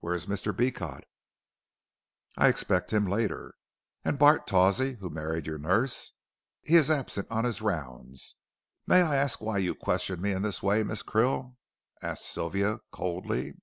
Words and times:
Where 0.00 0.12
is 0.16 0.26
Mr. 0.26 0.52
Beecot?" 0.52 1.04
"I 2.36 2.48
expect 2.48 2.92
him 2.92 3.04
later." 3.06 3.54
"And 4.04 4.18
Bart 4.18 4.44
Tawsey 4.48 4.96
who 4.98 5.08
married 5.08 5.46
your 5.46 5.56
nurse?" 5.60 6.14
"He 6.62 6.74
is 6.74 6.90
absent 6.90 7.28
on 7.30 7.44
his 7.44 7.62
rounds. 7.62 8.34
May 8.88 9.02
I 9.02 9.14
ask 9.14 9.40
why 9.40 9.58
you 9.58 9.76
question 9.76 10.20
me 10.20 10.32
in 10.32 10.42
this 10.42 10.64
way, 10.64 10.82
Miss 10.82 11.04
Krill?" 11.04 11.54
asked 12.02 12.26
Sylvia, 12.28 12.80
coldly. 12.90 13.54